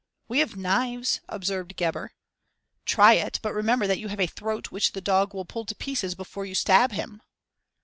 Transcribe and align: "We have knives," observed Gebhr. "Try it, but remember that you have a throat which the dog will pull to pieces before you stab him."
"We 0.27 0.39
have 0.39 0.55
knives," 0.55 1.21
observed 1.29 1.75
Gebhr. 1.75 2.09
"Try 2.85 3.13
it, 3.13 3.39
but 3.43 3.53
remember 3.53 3.85
that 3.85 3.99
you 3.99 4.07
have 4.07 4.19
a 4.19 4.25
throat 4.25 4.71
which 4.71 4.93
the 4.93 4.99
dog 4.99 5.35
will 5.35 5.45
pull 5.45 5.63
to 5.65 5.75
pieces 5.75 6.15
before 6.15 6.43
you 6.47 6.55
stab 6.55 6.91
him." 6.91 7.21